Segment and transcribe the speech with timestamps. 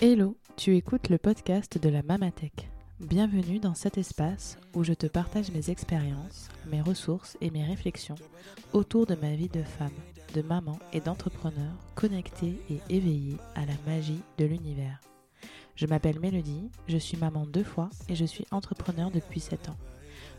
[0.00, 2.70] Hello, tu écoutes le podcast de la Mamatech.
[3.00, 8.14] Bienvenue dans cet espace où je te partage mes expériences, mes ressources et mes réflexions
[8.72, 9.90] autour de ma vie de femme,
[10.34, 15.00] de maman et d'entrepreneur connectée et éveillée à la magie de l'univers.
[15.74, 19.78] Je m'appelle Mélodie, je suis maman deux fois et je suis entrepreneur depuis 7 ans.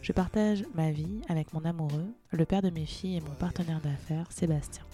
[0.01, 3.81] Je partage ma vie avec mon amoureux, le père de mes filles et mon partenaire
[3.81, 4.85] d'affaires, Sébastien.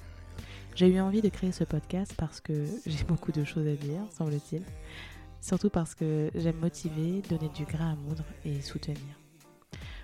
[0.75, 4.01] J'ai eu envie de créer ce podcast parce que j'ai beaucoup de choses à dire,
[4.11, 4.61] semble-t-il.
[5.39, 8.99] Surtout parce que j'aime motiver, donner du grain à moudre et soutenir.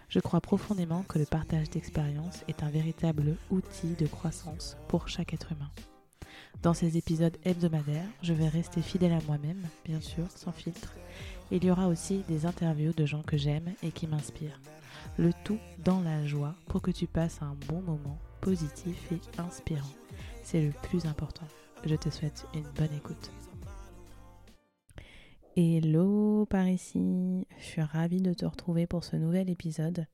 [0.07, 5.33] Je crois profondément que le partage d'expériences est un véritable outil de croissance pour chaque
[5.33, 5.71] être humain.
[6.63, 10.93] Dans ces épisodes hebdomadaires, je vais rester fidèle à moi-même, bien sûr, sans filtre.
[11.51, 14.59] Il y aura aussi des interviews de gens que j'aime et qui m'inspirent.
[15.17, 19.89] Le tout dans la joie pour que tu passes un bon moment positif et inspirant.
[20.43, 21.47] C'est le plus important.
[21.85, 23.31] Je te souhaite une bonne écoute.
[25.55, 30.07] Hello par ici, je suis ravie de te retrouver pour ce nouvel épisode.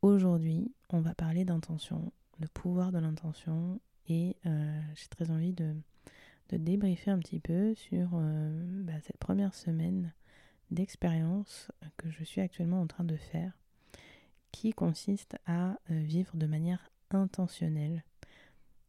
[0.00, 5.74] Aujourd'hui, on va parler d'intention, de pouvoir de l'intention et euh, j'ai très envie de,
[6.50, 10.12] débriefer un petit peu sur euh, bah, cette première semaine
[10.70, 13.58] d'expérience que je suis actuellement en train de faire
[14.50, 18.04] qui consiste à euh, vivre de manière intentionnelle.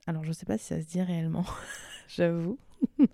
[0.07, 1.45] Alors je ne sais pas si ça se dit réellement,
[2.07, 2.57] j'avoue.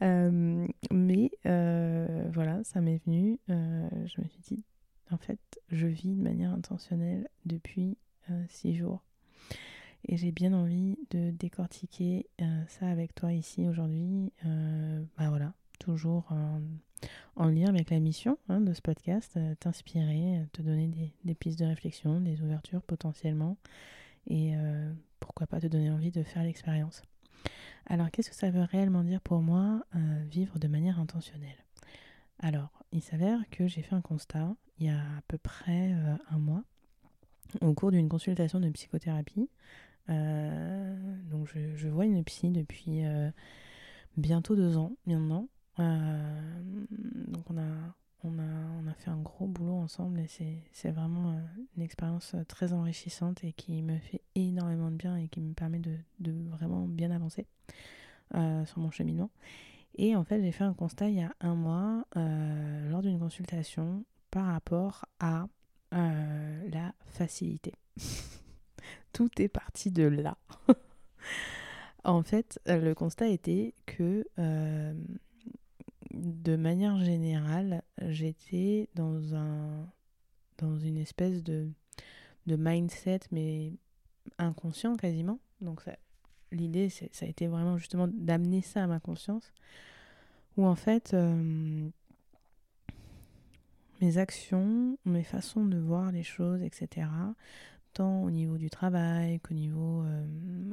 [0.00, 3.38] Euh, mais euh, voilà, ça m'est venu.
[3.48, 4.64] je me suis dit,
[5.12, 5.38] en fait,
[5.70, 7.96] je vis de manière intentionnelle depuis
[8.48, 9.04] six jours.
[10.08, 12.26] Et j'ai bien envie de décortiquer
[12.66, 14.32] ça avec toi ici aujourd'hui.
[14.42, 16.32] bah voilà, toujours
[17.36, 20.88] en lien avec la mission hein, de ce podcast, euh, t'inspirer, euh, te donner
[21.24, 23.56] des, pistes de réflexion, des ouvertures potentiellement,
[24.26, 27.02] et euh, pourquoi pas te donner envie de faire l'expérience.
[27.86, 29.84] Alors, qu'est-ce que ça veut réellement dire pour moi
[30.30, 31.64] vivre de manière intentionnelle?
[32.38, 35.94] Alors, il s'avère que j'ai fait un constat il y a à peu près
[36.30, 36.64] un mois,
[37.60, 39.48] au cours d'une consultation de psychothérapie.
[40.08, 43.02] donc, je, je, vois une psy depuis
[44.16, 45.48] bientôt deux ans maintenant.
[45.78, 46.62] Euh,
[47.28, 50.28] donc on a, on, a, on a fait un gros boulot ensemble et
[50.72, 51.40] c'est vraiment euh,
[51.76, 55.52] une expérience euh, très enrichissante et qui me fait énormément de bien et qui me
[55.52, 57.46] permet de, de vraiment bien avancer
[58.64, 59.28] sur mon cheminement.
[59.96, 64.06] Et en fait, j'ai fait un constat il y a un mois lors d'une consultation
[64.30, 65.48] par rapport à
[65.90, 67.74] la facilité.
[69.12, 70.38] Tout est parti de là.
[72.04, 74.24] en fait, le constat était que
[76.14, 79.86] de manière générale, j'étais dans un
[80.58, 81.68] dans une espèce de,
[82.46, 83.72] de mindset, mais
[84.38, 85.38] inconscient quasiment.
[85.60, 85.82] Donc
[86.52, 89.52] l'idée, ça a été vraiment justement d'amener ça à ma conscience,
[90.56, 91.88] où en fait, euh,
[94.00, 97.08] mes actions, mes façons de voir les choses, etc.,
[97.92, 100.24] tant au niveau du travail qu'au niveau euh,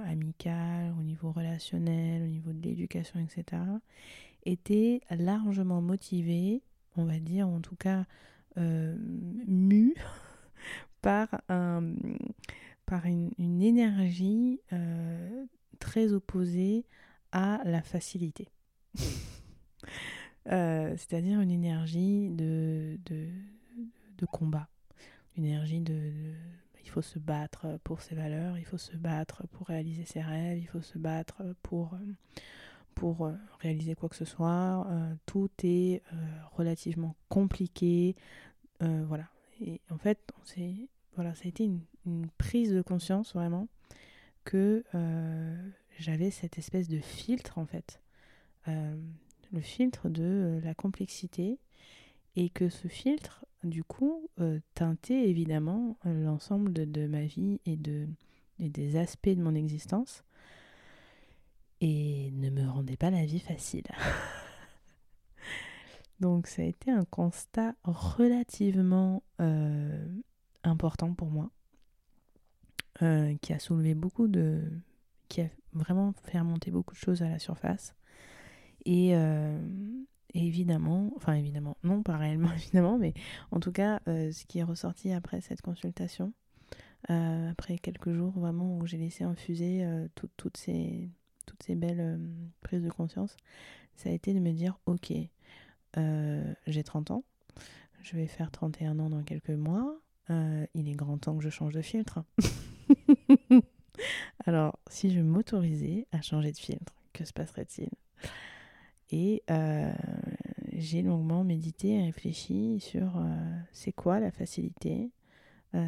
[0.05, 3.61] amical, au niveau relationnel, au niveau de l'éducation, etc.,
[4.45, 6.61] était largement motivé,
[6.99, 8.05] on va dire, en tout cas
[8.57, 8.95] euh,
[9.47, 9.95] mu
[11.01, 11.93] par, un,
[12.85, 15.45] par une, énergie euh,
[15.79, 16.85] très opposée
[17.31, 18.49] à la facilité.
[20.51, 22.97] Euh, c'est-à-dire une énergie de,
[24.31, 24.67] combat,
[25.35, 26.11] une énergie de,
[26.81, 30.57] il faut se battre pour ses valeurs, il faut se battre pour réaliser ses rêves,
[30.57, 31.95] il faut se battre pour
[32.99, 34.85] pour euh, réaliser quoi que ce soit.
[34.89, 36.15] Euh, tout est euh,
[36.51, 38.15] relativement compliqué.
[38.81, 39.29] voilà.
[39.61, 40.19] Et en fait,
[41.15, 41.79] voilà, ça a été une,
[42.37, 43.67] prise de conscience vraiment
[44.43, 44.83] que
[45.97, 48.01] j'avais cette espèce de filtre en fait.
[48.67, 51.59] le filtre de la complexité
[52.35, 54.29] et que ce filtre, du coup,
[54.75, 58.07] teintait évidemment l'ensemble de, ma vie et, de,
[58.59, 60.23] et des aspects de mon existence
[61.81, 63.87] et ne me rendait pas la vie facile.
[66.19, 70.05] Donc ça a été un constat relativement euh,
[70.63, 71.49] important pour moi,
[73.01, 74.61] euh, qui a soulevé beaucoup de...
[75.29, 77.95] qui a vraiment fait remonter beaucoup de choses à la surface.
[78.85, 79.61] Et, euh,
[80.33, 83.13] évidemment, enfin évidemment, non pas réellement évidemment, mais
[83.51, 86.33] en tout cas, ce qui est ressorti après cette consultation,
[87.07, 91.09] après quelques jours vraiment où j'ai laissé infuser toutes ces
[91.49, 92.17] toutes ces belles euh,
[92.61, 93.35] prises de conscience,
[93.95, 95.11] ça a été de me dire, ok,
[95.97, 97.23] euh, j'ai 30 ans,
[98.03, 99.99] je vais faire 31 ans dans quelques mois,
[100.29, 102.23] euh, il est grand temps que je change de filtre.
[104.45, 107.89] Alors, si je m'autorisais à changer de filtre, que se passerait-il?
[109.11, 109.41] Et
[110.73, 113.19] j'ai longuement médité et réfléchi sur
[113.71, 115.09] c'est quoi la facilité,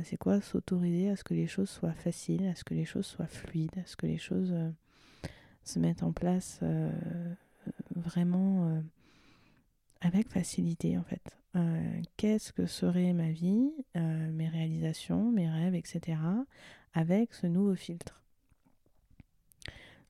[0.04, 3.06] c'est quoi s'autoriser à ce que les choses soient faciles, à ce que les choses
[3.06, 4.56] soient fluides, à ce que les choses
[5.64, 6.60] se mettent en place
[7.96, 8.82] vraiment
[10.02, 11.38] avec facilité en fait.
[12.18, 16.18] Qu'est-ce que serait ma vie, mes réalisations, mes rêves, etc.
[16.94, 18.22] avec ce nouveau filtre?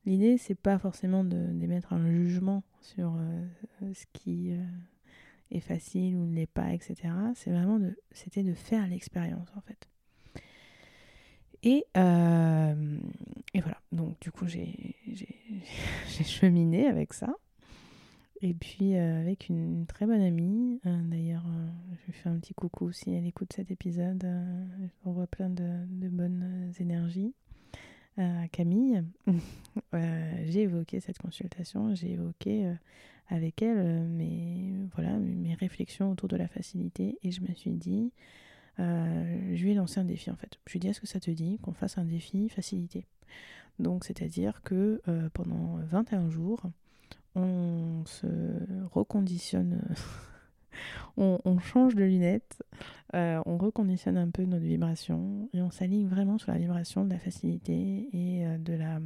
[0.05, 4.65] L'idée, c'est pas forcément d'émettre un jugement sur euh, ce qui euh,
[5.51, 6.95] est facile ou ne l'est pas, etc.
[7.35, 9.90] C'est vraiment de, c'était de faire l'expérience en fait.
[11.63, 12.97] Et, euh,
[13.53, 14.95] et voilà, donc du coup j'ai,
[16.23, 17.35] cheminé avec ça.
[18.41, 21.45] Et puis avec une très bonne amie, d'ailleurs
[21.91, 24.27] je lui fais un petit coucou si elle écoute cet épisode,
[25.05, 27.35] on voit plein de, de bonnes énergies.
[28.51, 29.03] Camille,
[29.93, 32.73] euh, j'ai évoqué cette consultation, j'ai évoqué euh,
[33.29, 37.17] avec elle euh, mes, voilà, mes réflexions autour de la facilité.
[37.23, 38.11] Et je me suis dit,
[38.81, 40.59] je lui ai lancé un défi en fait.
[40.65, 43.05] Je lui ai dit, est-ce que ça te dit qu'on fasse un défi facilité?
[43.79, 45.01] Donc, c'est-à-dire que
[45.33, 46.63] pendant 21 jours,
[47.35, 48.27] on se
[48.91, 49.81] reconditionne
[51.17, 52.63] on, change de lunettes,
[53.15, 57.11] euh, on reconditionne un peu notre vibration et on s'aligne vraiment sur la vibration de
[57.11, 58.99] la facilité et euh, de, la,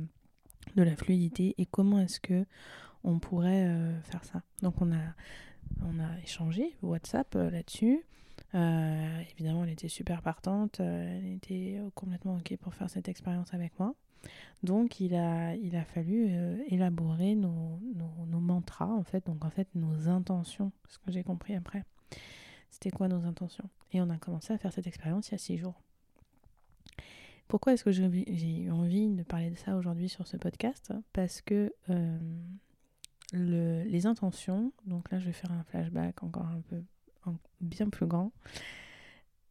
[0.75, 2.45] de la fluidité et comment est-ce que
[3.03, 4.41] on pourrait euh, faire ça?
[4.61, 5.01] Donc on a,
[5.81, 8.01] on a échangé WhatsApp là-dessus.
[8.55, 13.95] Évidemment, elle était super partante, elle était complètement OK pour faire cette expérience avec moi.
[14.63, 17.79] Donc il a, il a fallu euh, élaborer nos,
[18.27, 21.83] nos, mantras, en fait, donc en fait nos intentions, ce que j'ai compris après.
[22.69, 23.69] C'était quoi nos intentions?
[23.91, 25.81] Et on a commencé à faire cette expérience il y a six jours.
[27.47, 30.91] Pourquoi est-ce que j'ai eu envie de parler de ça aujourd'hui sur ce podcast?
[31.13, 32.17] Parce que euh,
[33.33, 36.81] le, les intentions, donc là je vais faire un flashback encore un peu
[37.61, 38.31] bien plus grand.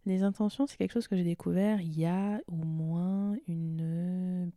[0.07, 4.51] Les intentions, c'est quelque chose que j'ai découvert il y a au moins une,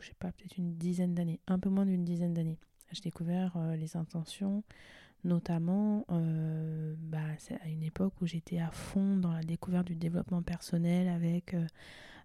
[0.00, 2.58] je sais pas, peut-être une dizaine d'années, un peu moins d'une dizaine d'années.
[2.90, 4.64] J'ai découvert euh, les intentions,
[5.22, 7.18] notamment euh, bah,
[7.62, 11.54] à une époque où j'étais à fond dans la découverte du développement personnel avec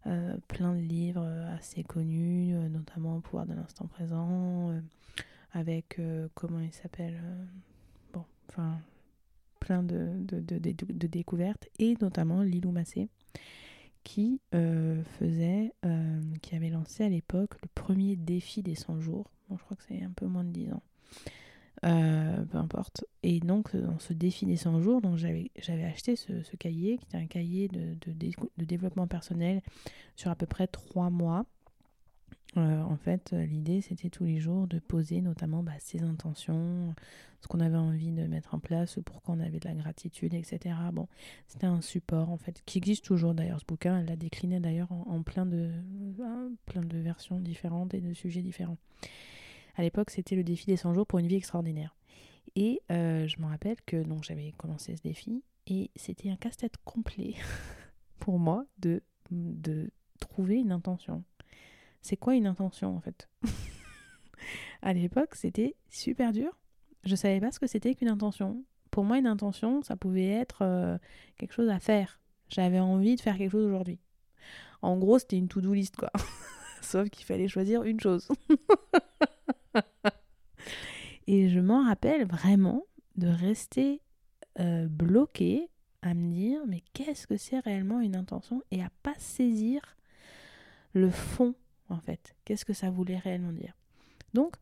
[0.08, 1.26] euh, plein de livres
[1.56, 4.74] assez connus, notamment Pouvoir de l'instant présent,
[5.52, 6.00] avec
[6.34, 7.22] comment il s'appelle,
[8.14, 8.80] bon, enfin
[9.60, 10.10] plein de,
[11.08, 13.10] découvertes, et notamment Lilou Massé,
[14.04, 19.30] qui euh, faisait, euh, qui avait lancé à l'époque le premier défi des 100 jours.
[19.52, 20.84] Je crois que c'est un peu moins de 10 ans.
[21.86, 23.06] Euh, peu importe.
[23.24, 25.50] Et donc, dans ce défi des 100 jours, j'avais,
[25.86, 29.62] acheté ce, ce, cahier, qui était un cahier de, de, développement personnel
[30.16, 31.46] sur à peu près 3 mois.
[32.58, 36.96] Euh, en fait, euh, l'idée, c'était tous les jours de poser notamment bah, ses intentions,
[37.42, 40.76] ce qu'on avait envie de mettre en place, pourquoi on avait de la gratitude, etc.
[40.92, 41.08] Bon,
[41.48, 44.00] c'était un support, en fait, qui existe toujours d'ailleurs, ce bouquin.
[44.00, 45.70] Elle l'a décliné d'ailleurs en, plein, de,
[46.20, 48.78] euh, plein de versions différentes et de sujets différents.
[49.76, 51.96] À l'époque, c'était le défi des 100 jours pour une vie extraordinaire.
[52.56, 57.36] Et je me rappelle que donc j'avais commencé ce défi et c'était un casse-tête complet
[58.20, 61.24] pour moi de, de trouver une intention
[62.02, 63.30] c'est quoi une intention en fait?
[64.82, 66.58] À l'époque, c'était super dur.
[67.04, 68.64] Je savais pas ce que c'était qu'une intention.
[68.92, 70.98] Pour moi, une intention, ça pouvait être euh,
[71.38, 72.20] quelque chose à faire.
[72.50, 74.00] J'avais envie de faire quelque chose aujourd'hui.
[74.82, 76.12] En gros, c'était une to-do list quoi.
[76.82, 78.28] Sauf qu'il fallait choisir une chose.
[81.28, 82.86] Et je m'en rappelle vraiment
[83.16, 84.02] de rester
[84.60, 85.70] euh, bloqué
[86.02, 88.64] à me dire mais qu'est-ce que c'est réellement une intention?
[88.72, 89.82] Et à pas saisir
[90.94, 91.54] le fond
[91.90, 92.36] en fait.
[92.46, 93.76] Qu'est-ce que ça voulait réellement dire?
[94.34, 94.56] Donc,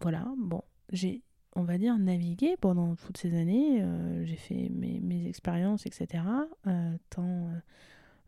[0.00, 0.62] voilà, bon,
[0.92, 1.22] j'ai,
[1.56, 3.82] on va dire, navigué pendant toutes ces années.
[3.82, 6.22] Euh, j'ai fait mes, expériences, etc.
[6.66, 7.48] Euh, tant,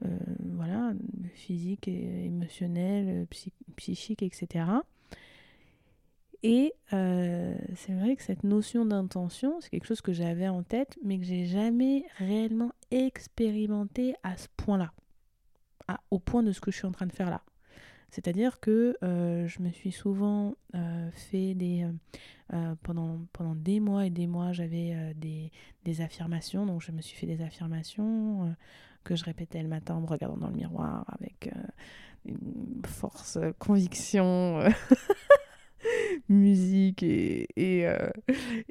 [0.04, 0.92] euh, voilà,
[1.34, 2.30] physique, et
[3.76, 4.64] psychique, etc.
[6.42, 11.18] Et c'est vrai que cette notion d'intention, c'est quelque chose que j'avais en tête, mais
[11.18, 14.92] que j'ai jamais réellement expérimenté à ce point-là,
[16.10, 17.42] au point de ce que je suis en train de faire là.
[18.10, 21.86] C'est-à-dire que euh, je me suis souvent euh, fait des...
[22.54, 25.52] Euh, pendant, pendant des mois et des mois, j'avais des,
[25.84, 26.64] des, affirmations.
[26.64, 28.56] Donc je me suis fait des affirmations
[29.04, 31.50] que je répétais le matin en me regardant dans le miroir avec
[32.86, 34.66] force, conviction,
[36.30, 37.82] musique et, et,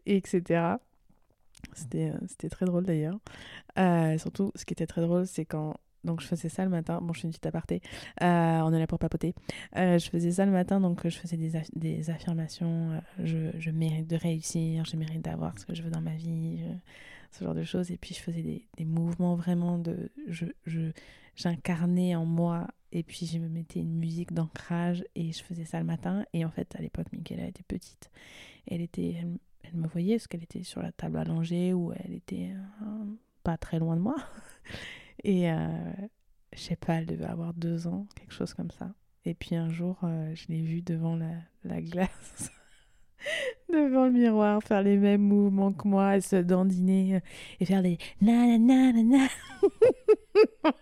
[0.07, 0.77] et etc.
[1.73, 3.19] C'était très drôle d'ailleurs.
[4.17, 6.99] surtout, ce qui était très drôle, c'est quand Donc je faisais ça le matin.
[7.01, 7.81] Bon, je fais une petite aparté.
[8.21, 9.33] Euh, on est là pour papoter.
[9.75, 12.91] Euh, je faisais ça le matin, donc je faisais des, des affirmations.
[12.91, 16.15] Euh, je, je, mérite de réussir, je mérite d'avoir ce que je veux dans ma
[16.15, 16.59] vie,
[17.31, 17.91] ce genre de choses.
[17.91, 20.11] Et puis je faisais des, des mouvements vraiment de...
[20.27, 20.91] Je, je,
[21.35, 25.79] j'incarnais en moi et puis je me mettais une musique d'ancrage et je faisais ça
[25.79, 26.25] le matin.
[26.33, 28.09] Et en fait, à l'époque, Michaela était petite.
[28.65, 29.23] Elle, était,
[29.63, 32.49] elle, me voyait parce qu'elle était sur la table allongée ou elle était
[33.43, 34.15] pas très loin de moi.
[35.23, 35.67] Et euh,
[36.53, 38.93] je sais pas, elle devait avoir deux ans, quelque chose comme ça.
[39.25, 41.33] Et puis un jour, euh, je l'ai vue devant la,
[41.63, 42.51] la glace,
[43.69, 47.19] devant le miroir, faire les mêmes mouvements que moi, et se dandiner euh,
[47.59, 49.27] et faire des na na na na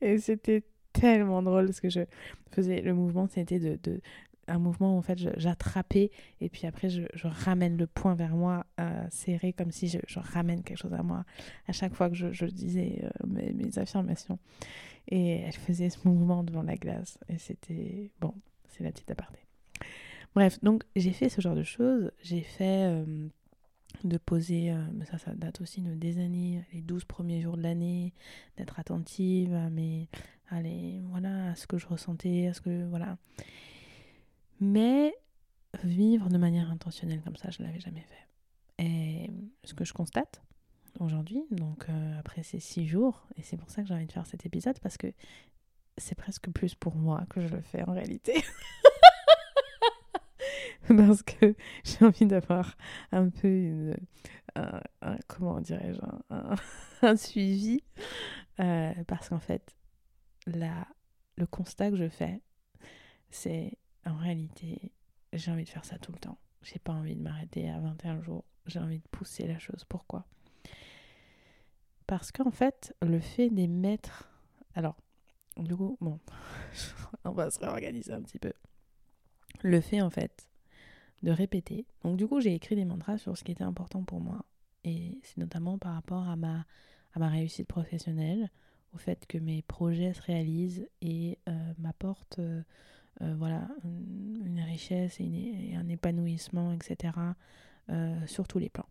[0.00, 2.00] Et c'était tellement drôle parce que je
[2.52, 4.00] faisais le mouvement, c'était de,
[4.48, 6.10] un mouvement où en fait j'attrapais
[6.40, 10.62] et puis après je, ramène le poing vers moi euh, serré comme si je, ramène
[10.62, 11.24] quelque chose à moi
[11.68, 14.38] à chaque fois que je, disais euh, mes, affirmations.
[15.08, 18.34] Et elle faisait ce mouvement devant la glace et c'était bon
[18.68, 19.40] c'est la petite aparté.
[20.34, 22.10] Bref donc j'ai fait ce genre de choses.
[22.22, 23.28] J'ai fait euh,
[24.02, 24.74] de poser,
[25.10, 28.12] ça, ça date aussi de des années, les 12 premiers jours de l'année,
[28.56, 30.08] d'être attentive à mes,
[31.10, 33.16] voilà, à ce que je ressentais, à ce que, voilà.
[34.60, 35.14] Mais
[35.82, 38.84] vivre de manière intentionnelle comme ça, je ne l'avais jamais fait.
[38.84, 39.30] Et
[39.64, 40.42] ce que je constate
[41.00, 44.12] aujourd'hui, donc euh, après ces six jours, et c'est pour ça que j'ai envie de
[44.12, 45.12] faire cet épisode, parce que
[45.96, 48.34] c'est presque plus pour moi que je le fais en réalité.
[50.88, 52.76] parce que j'ai envie d'avoir
[53.12, 53.96] un peu une,
[54.56, 54.80] un,
[55.28, 56.00] comment dirais-je,
[57.06, 57.82] un, suivi.
[58.60, 59.76] Euh, parce qu'en fait,
[60.46, 60.86] la,
[61.36, 62.40] le constat que je fais,
[63.30, 64.92] c'est en réalité,
[65.32, 66.38] j'ai envie de faire ça tout le temps.
[66.62, 68.44] J'ai pas envie de m'arrêter à 21 jours.
[68.66, 69.84] J'ai envie de pousser la chose.
[69.88, 70.26] Pourquoi?
[72.06, 74.30] Parce qu'en fait, le fait d'émettre.
[74.74, 74.96] Alors,
[75.56, 76.18] du coup, bon,
[77.24, 78.52] on va se réorganiser un petit peu.
[79.62, 80.48] Le fait, en fait,
[81.22, 81.86] de répéter.
[82.02, 84.44] Donc, du coup, j'ai écrit des mantras sur ce qui était important pour moi.
[84.84, 86.66] Et c'est notamment par rapport à ma,
[87.14, 88.50] à ma réussite professionnelle,
[88.94, 92.38] au fait que mes projets se réalisent et euh, m'apportent.
[92.38, 92.62] Euh,
[93.22, 97.12] euh, voilà, une richesse et, un épanouissement, etc.
[97.90, 98.88] Euh, sur tous les plans.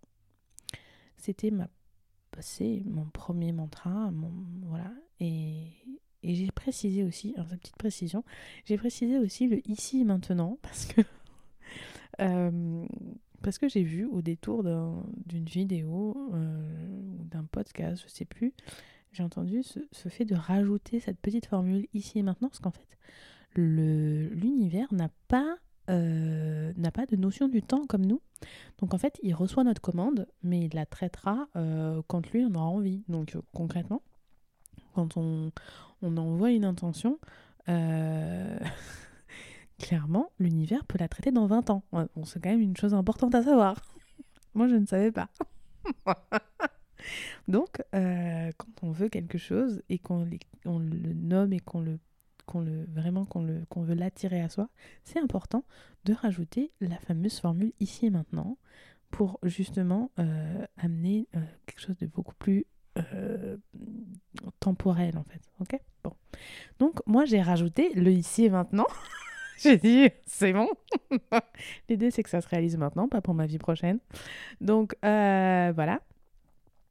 [1.17, 1.67] C'était ma,
[2.85, 4.31] mon premier mantra, mon,
[4.63, 5.67] voilà, et,
[6.23, 8.23] et j'ai précisé aussi, une petite précision,
[8.65, 11.01] j'ai précisé aussi le ici et maintenant parce que
[12.21, 12.85] euh,
[13.59, 18.53] que j'ai vu au détour d'une vidéo ou d'un podcast, je sais plus,
[19.11, 22.71] j'ai entendu ce, ce, fait de rajouter cette petite formule ici et maintenant, parce qu'en
[22.71, 22.87] fait,
[23.55, 25.57] l'univers n'a pas,
[25.89, 28.21] euh, n'a pas de notion du temps comme nous.
[28.79, 32.53] Donc en fait, il reçoit notre commande, mais il la traitera euh, quand lui en
[32.55, 33.03] aura envie.
[33.07, 34.01] Donc euh, concrètement,
[34.93, 35.51] quand on,
[36.01, 37.19] on, envoie une intention,
[39.79, 41.83] clairement, l'univers peut la traiter dans 20 ans.
[42.25, 43.81] C'est quand même une chose importante à savoir.
[44.53, 45.29] Moi, je ne savais pas.
[47.47, 51.99] Donc, quand on veut quelque chose et qu'on le nomme et qu'on le
[52.45, 54.69] qu'on vraiment qu'on veut l'attirer à soi,
[55.03, 55.63] c'est important
[56.05, 58.57] de rajouter la fameuse formule ici et maintenant
[59.13, 62.65] pour justement euh, amener euh, quelque chose de beaucoup plus
[62.97, 63.57] euh,
[64.59, 65.39] temporel en fait.
[66.79, 68.87] Donc moi j'ai rajouté le ici et maintenant.
[69.59, 70.67] j'ai dit c'est bon.
[71.89, 73.99] L'idée c'est que ça se réalise maintenant, pas pour ma vie prochaine.
[74.61, 76.01] Donc voilà.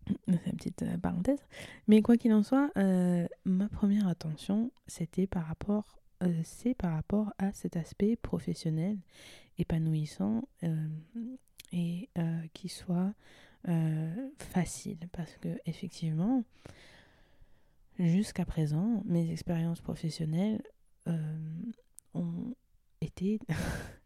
[0.07, 1.45] C'est une petite euh, parenthèse.
[1.89, 6.95] Mais quoi qu'il en soit, euh, ma première attention, c'était par rapport, euh, c'est par
[6.95, 8.99] rapport à cet aspect professionnel
[9.59, 10.43] épanouissant
[11.73, 12.09] et
[12.53, 13.13] qui soit
[14.39, 14.99] facile.
[15.13, 16.45] Parce que effectivement,
[17.99, 20.63] jusqu'à présent, mes expériences professionnelles
[22.15, 22.55] ont
[23.01, 23.39] été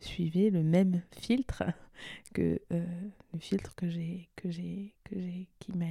[0.00, 1.62] suivez le même filtre
[2.34, 2.86] que euh,
[3.32, 5.86] le filtre que j'ai que j'ai que j'ai qui m'a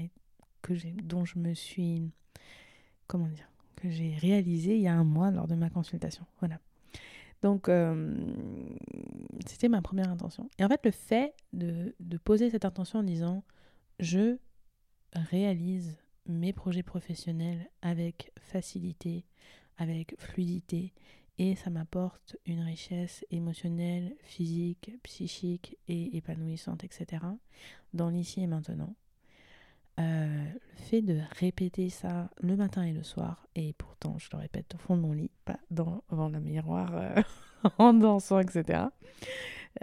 [0.61, 2.11] que j'ai dont je me suis
[3.07, 6.25] comment dire que j'ai réalisé il y a un mois lors de ma consultation.
[6.39, 6.59] Voilà.
[7.41, 8.13] Donc euh,
[9.45, 10.49] c'était ma première intention.
[10.57, 13.43] Et en fait le fait de, de poser cette intention en disant
[13.99, 14.37] je
[15.13, 15.97] réalise
[16.27, 19.25] mes projets professionnels avec facilité
[19.79, 20.93] avec fluidité
[21.39, 27.23] et ça m'apporte une richesse émotionnelle, physique, psychique et épanouissante, etc.
[27.93, 28.93] dans l'ici et maintenant.
[29.99, 34.37] Euh, le fait de répéter ça le matin et le soir, et pourtant je le
[34.37, 37.21] répète au fond de mon lit, pas devant le miroir euh,
[37.77, 38.87] en dansant, etc.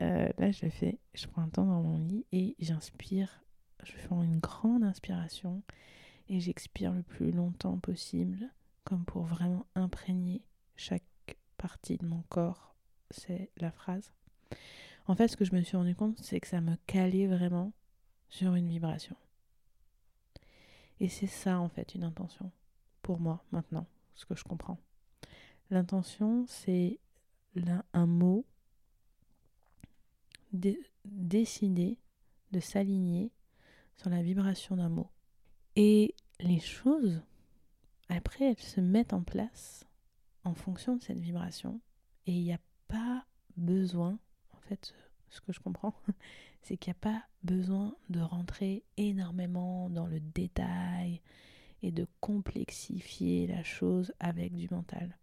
[0.01, 3.43] Euh, là je le fais, je prends un temps dans mon lit et j'inspire,
[3.83, 5.63] je fais une grande inspiration
[6.29, 8.51] et j'expire le plus longtemps possible,
[8.85, 10.43] comme pour vraiment imprégner
[10.77, 11.03] chaque
[11.95, 12.75] de mon corps.
[13.11, 14.13] C'est la phrase.
[15.07, 17.73] En fait, ce que je me suis rendu compte, c'est que ça me calait vraiment
[18.29, 19.17] sur une vibration.
[20.99, 22.51] Et c'est ça, en fait, une intention.
[23.03, 24.79] Pour moi, maintenant, ce que je comprends.
[25.71, 26.99] L'intention, c'est
[27.93, 28.45] un mot
[31.05, 31.99] décider
[32.53, 33.31] de s'aligner
[33.97, 35.11] sur la vibration d'un mot.
[35.77, 37.23] Et les choses,
[38.09, 39.86] après, elles se mettent en place
[40.47, 41.81] en fonction de cette vibration.
[42.27, 43.27] Et il n'y a pas
[43.57, 44.19] besoin,
[44.55, 44.95] en fait,
[45.29, 45.95] ce que je comprends,
[46.63, 51.21] c'est qu'il n'y a pas besoin de rentrer énormément dans le détail
[51.83, 55.19] et de complexifier la chose avec du mental.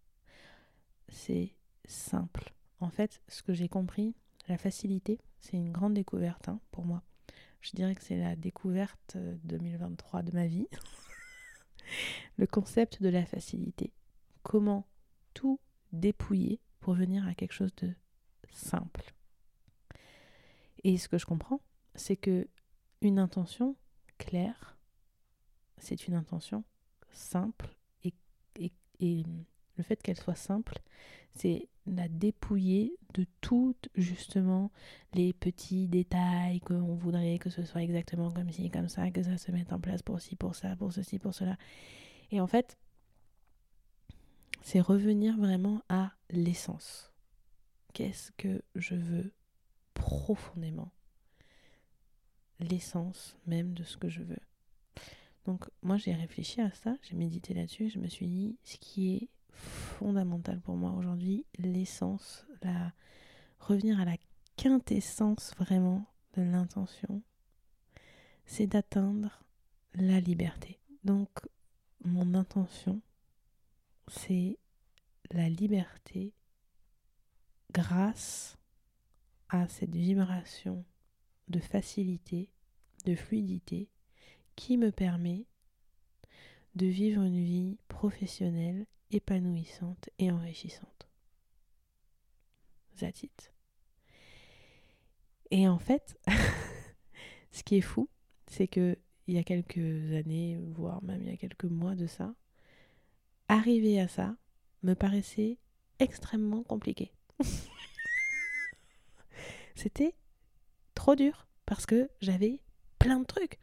[1.09, 2.53] C'est simple.
[2.79, 4.15] En fait, ce que j'ai compris,
[4.49, 7.01] la facilité, c'est une grande découverte hein, pour moi.
[7.61, 9.15] Je dirais que c'est la découverte
[9.45, 10.67] 2023 de ma vie.
[12.37, 13.93] le concept de la facilité.
[14.43, 14.85] Comment
[15.33, 15.59] tout
[15.91, 17.93] dépouiller pour venir à quelque chose de
[18.51, 19.13] simple.
[20.83, 21.61] Et ce que je comprends,
[21.95, 22.47] c'est que
[23.01, 23.75] une intention
[24.17, 24.77] claire,
[25.77, 26.63] c'est une intention
[27.11, 28.13] simple et,
[28.99, 29.23] et
[29.77, 30.79] le fait qu'elle soit simple,
[31.35, 34.71] c'est la dépouiller de toutes justement
[35.13, 39.37] les petits détails qu'on voudrait que ce soit exactement comme ci, comme ça, que ça
[39.37, 41.57] se mette en place pour ci, pour ça, pour ceci, pour cela.
[42.31, 42.77] Et en fait,
[44.63, 47.11] c'est revenir vraiment à l'essence.
[47.93, 49.33] Qu'est-ce que je veux
[49.93, 50.91] profondément?
[52.59, 54.39] L'essence même de ce que je veux.
[55.45, 59.15] Donc moi j'ai réfléchi à ça, j'ai médité là-dessus, je me suis dit ce qui
[59.15, 62.93] est fondamental pour moi aujourd'hui, l'essence, la
[63.59, 64.15] revenir à la
[64.55, 66.05] quintessence vraiment
[66.35, 67.21] de l'intention,
[68.45, 69.43] c'est d'atteindre
[69.93, 70.79] la liberté.
[71.03, 71.29] Donc
[72.05, 73.01] mon intention,
[74.07, 74.57] c'est
[75.31, 76.33] la liberté
[77.71, 78.57] grâce
[79.49, 80.85] à cette vibration
[81.47, 82.49] de facilité,
[83.05, 83.89] de fluidité
[84.55, 85.45] qui me permet
[86.75, 91.07] de vivre une vie professionnelle épanouissante et enrichissante.
[92.97, 93.25] That's.
[95.51, 96.19] Et en fait,
[97.51, 98.09] ce qui est fou,
[98.47, 99.77] c'est que il y a quelques
[100.13, 102.35] années, voire même il y a quelques mois de ça,
[103.53, 104.35] arriver à ça
[104.83, 105.57] me paraissait
[105.99, 107.11] extrêmement compliqué.
[109.75, 110.15] C'était
[110.95, 112.59] trop dur parce que j'avais
[112.99, 113.59] plein de trucs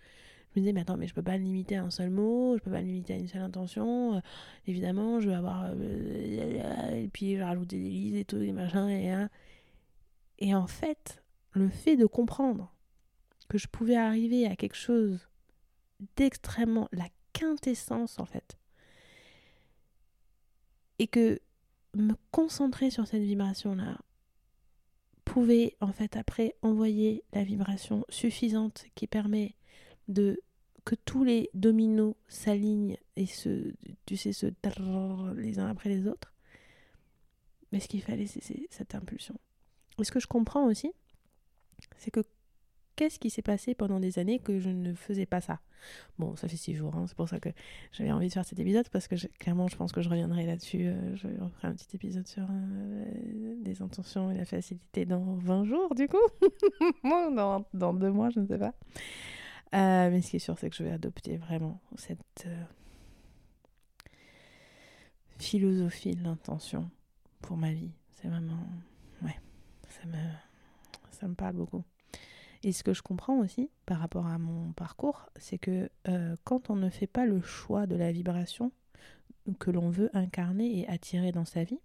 [0.50, 2.57] je me disais, mais attends, mais je peux pas le limiter à un seul mot,
[2.57, 4.16] je peux pas le limiter à une seule intention.
[4.16, 4.20] Euh,
[4.66, 5.66] évidemment, je vais avoir.
[5.66, 8.88] Euh, et puis, je vais rajouter des listes et tout, des machins.
[8.88, 9.31] Et, hein.
[10.38, 11.22] et en fait,
[11.53, 12.74] le fait de comprendre
[13.48, 15.29] que je pouvais arriver à quelque chose
[16.16, 16.88] d'extrêmement.
[16.90, 18.59] la quintessence, en fait.
[21.01, 21.41] Et que
[21.95, 23.99] me concentrer sur cette vibration-là
[25.25, 29.55] pouvait, en fait, après envoyer la vibration suffisante qui permet
[30.09, 30.41] de
[30.85, 33.73] que tous les dominos s'alignent et se,
[34.05, 34.47] tu sais, se
[35.37, 36.35] les uns après les autres.
[37.73, 39.39] Mais ce qu'il fallait, c'est cette impulsion.
[39.99, 40.93] Et ce que je comprends aussi,
[41.97, 42.25] c'est que
[43.01, 45.59] qu'est-ce qui s'est passé pendant des années que je ne faisais pas ça?
[46.19, 47.49] Bon, ça fait six jours, hein, c'est pour ça que
[47.93, 50.85] j'avais envie de faire cet épisode, parce que clairement, je pense que je reviendrai là-dessus.
[50.85, 55.65] Euh, je referai un petit épisode sur euh, des intentions et la facilité dans 20
[55.65, 56.19] jours, du coup.
[57.03, 58.75] dans, dans deux mois, je ne sais pas.
[59.75, 62.65] Euh, mais ce qui est sûr, c'est que je vais adopter vraiment cette euh,
[65.39, 66.91] philosophie de l'intention
[67.41, 67.93] pour ma vie.
[68.13, 68.63] C'est vraiment.
[69.23, 69.41] Ouais,
[69.89, 70.19] ça me,
[71.13, 71.83] ça me parle beaucoup.
[72.62, 76.70] Et ce que je comprends aussi par rapport à mon parcours, c'est que euh, quand
[76.70, 78.73] on ne fait pas le choix de la vibration
[79.59, 81.81] que l'on veut incarner et attirer dans sa vie,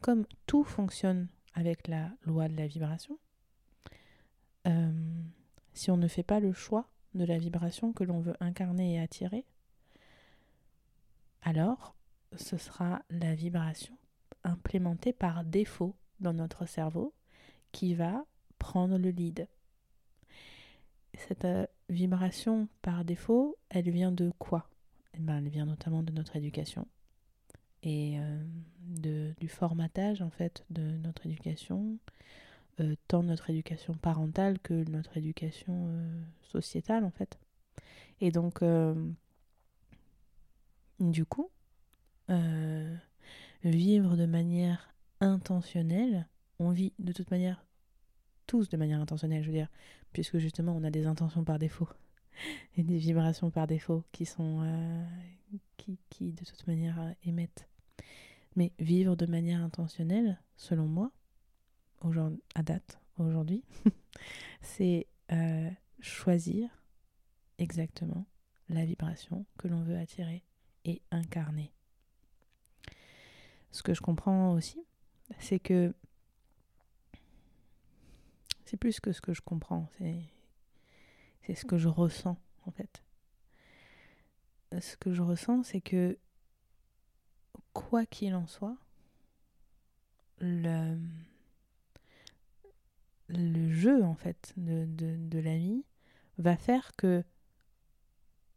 [0.00, 3.18] comme tout fonctionne avec la loi de la vibration,
[5.74, 9.00] si on ne fait pas le choix de la vibration que l'on veut incarner et
[9.00, 9.44] attirer,
[11.42, 11.94] alors
[12.36, 13.96] ce sera la vibration
[14.44, 17.14] implémentée par défaut dans notre cerveau
[17.72, 18.24] qui va
[18.62, 19.48] prendre le lead.
[21.14, 24.70] Cette euh, vibration par défaut, elle vient de quoi?
[25.14, 26.86] Eh ben, Elle vient notamment de notre éducation
[27.82, 28.44] et euh,
[28.78, 31.98] de, du formatage en fait de notre éducation,
[32.78, 35.92] euh, tant notre éducation parentale que notre éducation
[36.42, 37.40] sociétale en fait.
[38.20, 38.62] Et donc,
[41.00, 41.50] du coup,
[43.64, 46.28] vivre de manière intentionnelle,
[46.60, 47.64] on vit de toute manière
[48.52, 49.70] tous de manière intentionnelle, je veux dire,
[50.12, 51.88] puisque justement on a des intentions par défaut.
[52.76, 55.04] et des vibrations par défaut qui sont euh,
[55.78, 57.66] qui, qui, de toute manière euh, émettent.
[58.54, 61.10] Mais vivre de manière intentionnelle, selon moi,
[62.54, 63.64] à date, aujourd'hui,
[64.60, 66.68] c'est euh, choisir
[67.56, 68.26] exactement
[68.68, 70.44] la vibration que l'on veut attirer
[70.84, 71.72] et incarner.
[73.70, 74.84] Ce que je comprends aussi,
[75.38, 75.94] c'est que
[78.72, 83.04] c'est plus que ce que je comprends, c'est ce que je ressens en fait.
[84.80, 86.18] Ce que je ressens, c'est que
[87.74, 88.78] quoi qu'il en soit,
[90.38, 90.98] le,
[93.28, 95.84] le jeu en fait de, de, de la vie
[96.38, 97.22] va faire que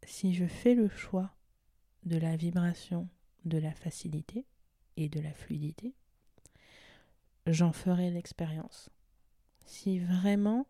[0.02, 1.36] si je fais le choix
[2.04, 3.06] de la vibration,
[3.44, 4.46] de la facilité
[4.96, 5.94] et de la fluidité,
[7.46, 8.88] j'en ferai l'expérience.
[9.66, 10.66] Si vraiment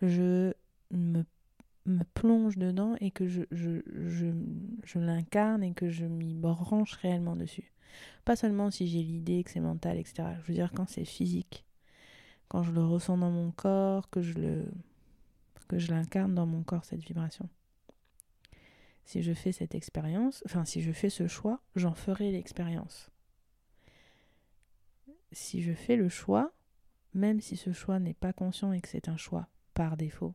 [0.00, 0.52] je
[0.90, 1.24] me
[1.86, 4.26] me plonge dedans et que je, je, je,
[4.84, 7.72] je l'incarne et que je m'y branche réellement dessus.
[8.24, 10.28] Pas seulement si j'ai l'idée que c'est mental, etc.
[10.40, 11.64] Je veux dire quand c'est physique,
[12.48, 14.64] quand je le ressens dans mon corps, que je le
[15.68, 17.48] que je l'incarne dans mon corps cette vibration.
[19.06, 23.10] Si je fais cette expérience, enfin si je fais ce choix, j'en ferai l'expérience.
[25.32, 26.52] Si je fais le choix,
[27.14, 30.34] même si ce choix n'est pas conscient et que c'est un choix par défaut,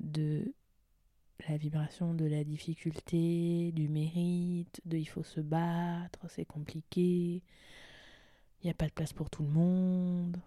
[0.00, 0.54] de
[1.48, 7.42] la vibration de la difficulté, du mérite, de il faut se battre, c'est compliqué,
[8.62, 10.36] il n'y a pas de place pour tout le monde.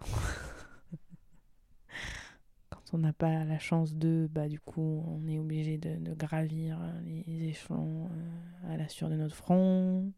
[2.70, 6.80] Quand on n'a pas la chance de, bah du coup on est obligé de, gravir
[7.04, 10.12] les échelons euh, à la sueur de notre front.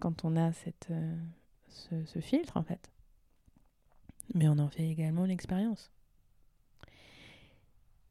[0.00, 1.16] Quand on a cette, euh,
[1.68, 2.90] ce filtre en fait.
[4.34, 5.90] Mais on en fait également l'expérience.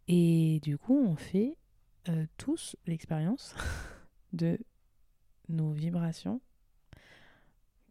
[0.07, 1.55] Et du coup, on fait
[2.09, 3.55] euh, tous l'expérience
[4.33, 4.59] de
[5.49, 6.41] nos vibrations,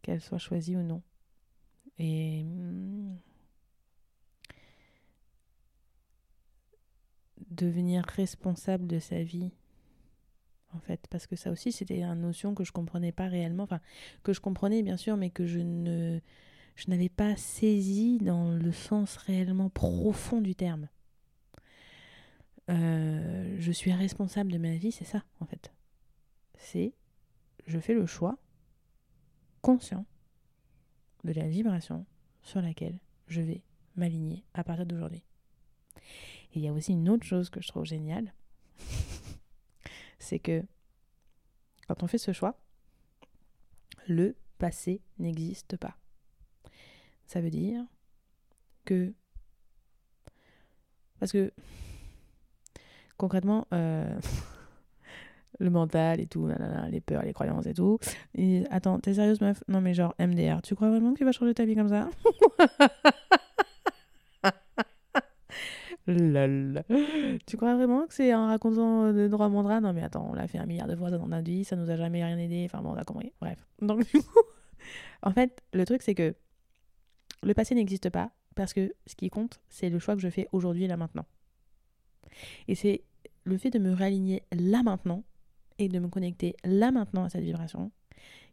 [0.01, 1.01] qu'elles soient choisies ou non.
[1.97, 3.15] Et hmm,
[7.51, 9.51] devenir responsable de sa vie,
[10.73, 13.81] en fait, parce que ça aussi, c'était une notion que je comprenais pas réellement, enfin,
[14.23, 16.19] que je comprenais bien sûr, mais que je ne
[16.79, 20.87] je n'avais pas saisi dans le sens réellement profond du terme.
[22.69, 25.73] Euh, je suis responsable de ma vie, c'est ça en fait.
[26.57, 26.93] C'est
[27.65, 28.37] je fais le choix
[29.61, 30.05] conscient
[31.25, 32.05] de la vibration
[32.43, 33.61] sur laquelle je vais
[33.97, 35.25] m'aligner à partir d'aujourd'hui.
[36.55, 38.33] Il y a aussi une autre chose que je trouve géniale,
[40.17, 40.63] c'est que
[41.89, 42.57] quand on fait ce choix,
[44.07, 45.97] le passé n'existe pas.
[47.29, 47.85] Ça veut dire
[48.85, 49.13] que...
[51.19, 51.53] Parce que
[53.17, 54.19] concrètement, euh,
[55.59, 56.49] le mental et tout,
[56.89, 57.99] les peurs, les croyances et tout.
[58.71, 59.63] Attends, t'es sérieuse, meuf?
[59.67, 62.09] Non, mais genre, MDR, tu crois vraiment que tu vas changer ta vie comme ça?
[66.07, 66.83] Lol.
[67.45, 70.47] Tu crois vraiment que c'est en racontant de droit mandra Non, mais attends, on l'a
[70.47, 72.63] fait un milliard de fois dans notre vie, ça nous a jamais rien aidé.
[72.65, 73.33] Enfin bon, on a compris.
[73.39, 73.59] Bref.
[73.83, 74.39] Donc, du coup,
[75.21, 76.33] en fait, le truc, c'est que
[77.43, 80.47] le passé n'existe pas parce que ce qui compte, c'est le choix que je fais
[80.51, 81.25] aujourd'hui, là, maintenant.
[82.67, 83.03] Et c'est
[83.43, 85.23] le fait de me réaligner là maintenant
[85.77, 87.91] et de me connecter là maintenant à cette vibration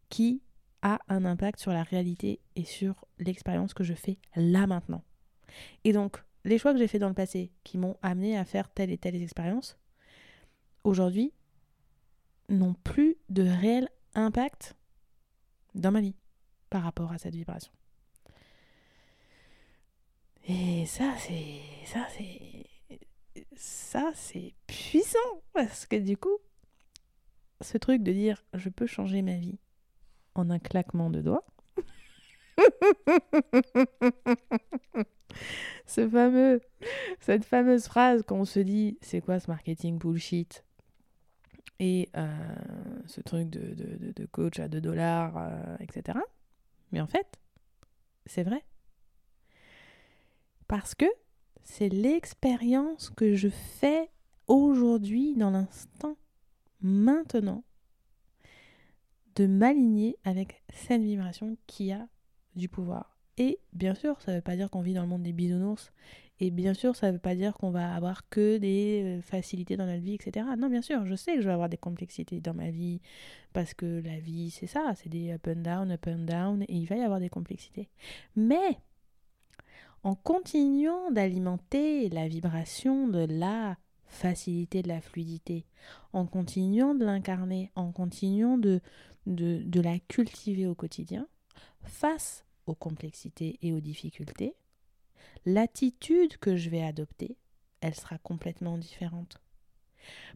[0.08, 0.42] qui
[0.82, 5.02] a un impact sur la réalité et sur l'expérience que je fais là maintenant.
[5.84, 8.68] Et donc, les choix que j'ai faits dans le passé qui m'ont amené à faire
[8.70, 9.76] telle et telle expérience,
[10.84, 11.32] aujourd'hui,
[12.48, 14.76] n'ont plus de réel impact
[15.74, 16.14] dans ma vie
[16.70, 17.72] par rapport à cette vibration.
[20.48, 21.60] Et ça, c'est.
[21.86, 22.66] Ça, c'est
[23.56, 25.18] ça, c'est puissant
[25.52, 26.38] parce que du coup,
[27.60, 29.58] ce truc de dire je peux changer ma vie
[30.34, 31.46] en un claquement de doigts.
[35.86, 36.60] ce fameux,
[37.20, 40.64] cette fameuse phrase qu'on se dit c'est quoi ce marketing bullshit?
[41.78, 42.56] Et euh,
[43.06, 46.18] ce truc de, de, de, coach à 2 dollars, euh, etc.
[46.90, 47.38] Mais en fait,
[48.24, 48.64] c'est vrai.
[50.68, 51.06] Parce que
[51.62, 54.10] c'est l'expérience que je fais
[54.46, 56.16] aujourd'hui, dans l'instant,
[56.80, 57.64] maintenant,
[59.34, 62.08] de m'aligner avec cette vibration qui a
[62.54, 63.16] du pouvoir.
[63.38, 65.92] Et bien sûr, ça ne veut pas dire qu'on vit dans le monde des bisounours.
[66.40, 69.76] Et bien sûr, ça ne veut pas dire qu'on va avoir que des euh, facilités
[69.76, 70.46] dans notre vie, etc.
[70.58, 73.00] Non, bien sûr, je sais que je vais avoir des complexités dans ma vie.
[73.52, 76.62] Parce que la vie, c'est ça, c'est des up and down, up and down.
[76.62, 77.88] Et il va y avoir des complexités.
[78.36, 78.78] Mais
[80.06, 85.66] en continuant d'alimenter la vibration de la faciliter de la fluidité,
[86.12, 88.80] en continuant de l'incarner, en continuant de
[89.26, 91.26] la cultiver au quotidien,
[91.82, 94.54] face aux complexités et aux difficultés,
[95.44, 97.36] l'attitude que je vais adopter,
[97.80, 99.42] elle sera complètement différente.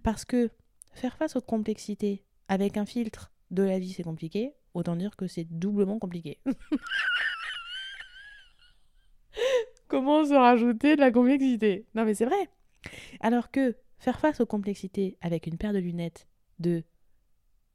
[0.02, 0.50] Parce que
[0.94, 5.28] faire face aux complexités avec un filtre de la vie, c'est compliqué, autant dire que
[5.28, 6.40] c'est doublement compliqué.
[9.90, 12.48] Comment se rajouter de la complexité Non mais c'est vrai.
[13.18, 16.28] Alors que faire face aux complexités avec une paire de lunettes
[16.60, 16.84] de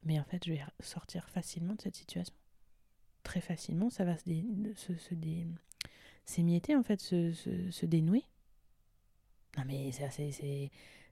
[0.02, 2.34] mais en fait je vais sortir facilement de cette situation.
[3.22, 4.92] Très facilement, ça va se,
[6.24, 8.24] s'émietter en fait, se, se, dénouer.
[9.58, 10.70] Non mais ça c'est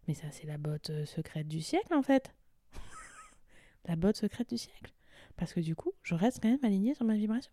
[0.09, 2.35] mais ça c'est la botte euh, secrète du siècle en fait.
[3.85, 4.95] la botte secrète du siècle.
[5.37, 7.53] Parce que du coup, je reste quand même alignée sur ma vibration.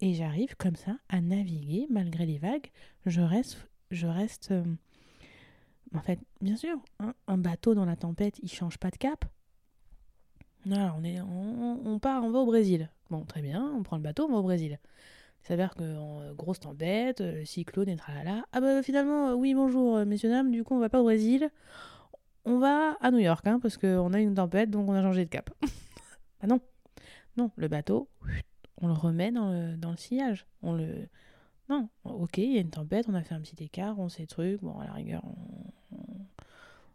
[0.00, 2.70] Et j'arrive comme ça à naviguer malgré les vagues.
[3.06, 4.50] Je reste, je reste.
[4.52, 4.64] Euh,
[5.94, 9.24] en fait, bien sûr, hein, un bateau dans la tempête, il change pas de cap.
[10.66, 12.90] Non, on, est, on, part, on va au Brésil.
[13.10, 14.78] Bon, très bien, on prend le bateau, on va au Brésil.
[15.42, 18.44] Il s'avère que en grosse tempête, euh, cyclone et tralala.
[18.52, 21.50] Ah bah finalement, euh, oui, bonjour, messieurs, dames, du coup, on va pas au Brésil.
[22.44, 25.24] On va à New York, hein, parce qu'on a une tempête, donc on a changé
[25.24, 25.50] de cap.
[26.40, 26.60] ah non,
[27.36, 28.08] non, le bateau,
[28.80, 30.46] on le remet dans le, dans le sillage.
[30.62, 31.08] On le...
[31.68, 34.26] Non, ok, il y a une tempête, on a fait un petit écart, on sait
[34.26, 35.22] trucs, bon, à la rigueur,
[35.92, 35.98] on,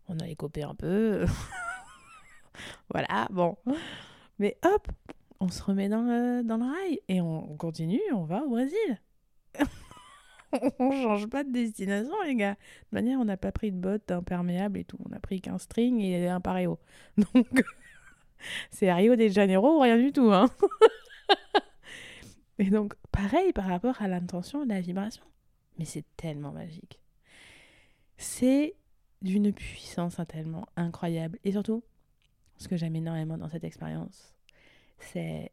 [0.08, 1.26] on, a écopé un peu.
[2.90, 3.56] voilà, bon.
[4.40, 4.88] Mais hop,
[5.40, 9.00] on se remet dans le, dans le rail et on, continue, on va au Brésil.
[10.80, 12.56] on change pas de destination, les gars.
[12.92, 14.98] De manière, on n'a pas pris de bottes imperméables et tout.
[15.08, 16.80] On a pris qu'un string et un paréo.
[17.18, 17.64] Donc,
[18.72, 20.50] c'est Rio de Janeiro ou rien du tout, hein.
[22.60, 25.24] Et donc, pareil par rapport à l'intention et la vibration.
[25.78, 27.00] Mais c'est tellement magique.
[28.18, 28.76] C'est
[29.22, 31.40] d'une puissance tellement incroyable.
[31.44, 31.84] Et surtout,
[32.58, 34.34] ce que j'aime énormément dans cette expérience,
[35.00, 35.52] c'est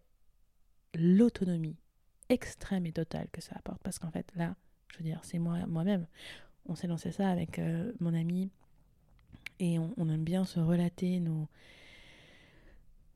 [0.95, 1.77] l'autonomie
[2.29, 3.83] extrême et totale que ça apporte.
[3.83, 4.55] Parce qu'en fait, là,
[4.93, 6.07] je veux dire, c'est moi, moi-même.
[6.67, 8.51] On s'est lancé ça avec euh, mon ami
[9.59, 11.49] et on, on, aime bien se relater nos,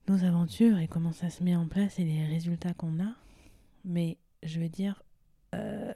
[0.09, 3.15] nos aventures et comment ça se met en place et les résultats qu'on a
[3.85, 5.03] mais je veux dire,
[5.55, 5.95] euh,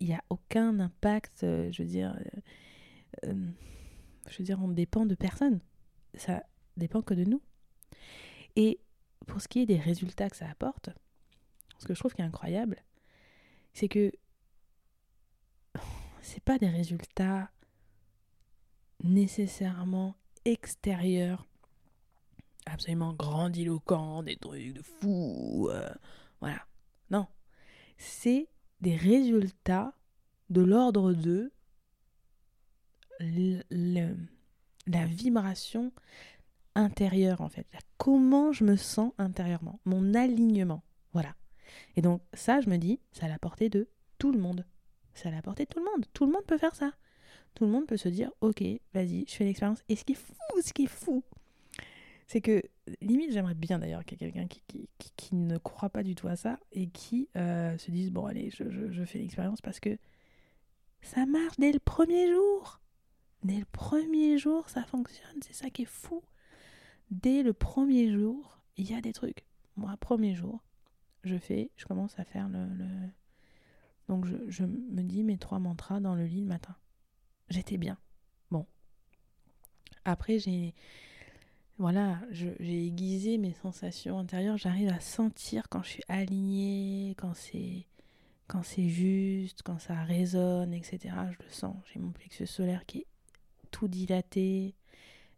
[0.00, 2.18] il n'y a aucun impact, euh, je veux dire,
[3.24, 3.50] euh,
[4.28, 5.60] je veux dire, on dépend de personne.
[6.14, 6.42] Ça
[6.76, 7.42] dépend que de nous.
[8.56, 8.80] Et
[9.26, 10.90] pour ce qui est des résultats que ça apporte,
[11.78, 12.82] ce que je trouve qui est incroyable,
[13.72, 14.12] c'est que
[16.22, 17.50] c'est pas des résultats
[19.04, 21.46] nécessairement extérieurs,
[22.66, 25.70] absolument grandiloquents, des trucs de fou.
[27.98, 28.48] C'est
[28.80, 29.92] des résultats
[30.50, 31.52] de l'ordre de
[34.86, 35.92] la vibration
[36.74, 37.66] intérieure, en fait.
[37.98, 39.80] Comment je me sens intérieurement.
[39.84, 40.82] Mon alignement.
[41.12, 41.34] Voilà.
[41.96, 44.64] Et donc, ça, je me dis, ça a la portée de tout le monde.
[45.14, 46.06] Ça a la portée de tout le monde.
[46.12, 46.92] Tout le monde peut faire ça.
[47.54, 48.62] Tout le monde peut se dire, ok,
[48.94, 49.82] vas-y, je fais l'expérience.
[49.88, 50.34] Et ce qui est fou,
[50.64, 51.24] ce qui est fou,
[52.28, 52.62] c'est que,
[53.00, 54.62] limite, j'aimerais bien d'ailleurs qu'il y ait quelqu'un qui,
[55.16, 58.50] qui, ne croit pas du tout à ça et qui euh, se dise Bon, allez,
[58.50, 59.98] je, je, fais l'expérience parce que
[61.00, 62.82] ça marche dès le premier jour.
[63.44, 65.40] Dès le premier jour, ça fonctionne.
[65.40, 66.22] C'est ça qui est fou.
[67.10, 69.46] Dès le premier jour, il y a des trucs.
[69.76, 70.62] Moi, premier jour,
[71.24, 72.66] je fais, je commence à faire le.
[72.66, 72.88] le...
[74.06, 76.76] Donc, je, je me dis mes trois mantras dans le lit le matin.
[77.48, 77.96] J'étais bien.
[78.50, 78.66] Bon.
[80.04, 80.74] Après, j'ai
[81.78, 87.86] voilà, j'ai aiguisé mes sensations intérieures, j'arrive à sentir quand je suis alignée, quand c'est
[88.48, 91.14] quand c'est juste, quand ça résonne, etc.
[91.30, 91.76] Je le sens.
[91.92, 93.06] J'ai mon plexus solaire qui est
[93.70, 94.74] tout dilaté.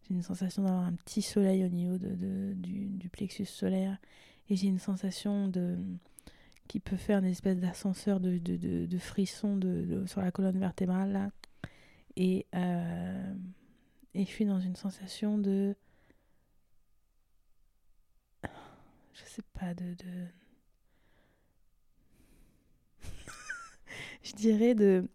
[0.02, 3.98] J'ai une sensation d'avoir un petit soleil au niveau de, du, plexus solaire.
[4.48, 5.76] Et j'ai une sensation de
[6.68, 11.32] qui peut faire une espèce d'ascenseur de, de, de, frisson de, sur la colonne vertébrale.
[12.14, 13.34] Et, euh,
[14.14, 15.74] et je suis dans une sensation de
[19.14, 19.94] je sais pas, de...
[19.94, 20.26] de...
[24.22, 25.08] je dirais de...